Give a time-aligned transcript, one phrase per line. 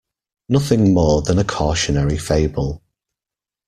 [0.49, 2.81] Nothing more than a cautionary fable.